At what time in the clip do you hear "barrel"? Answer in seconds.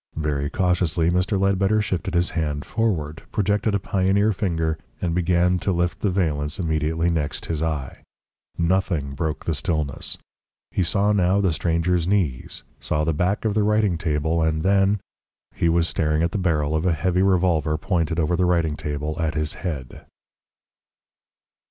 16.39-16.75